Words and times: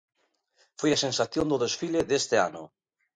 Foi 0.79 0.91
a 0.93 1.01
sensación 1.05 1.45
do 1.51 1.61
desfile 1.63 2.07
deste 2.09 2.35
ano. 2.47 2.63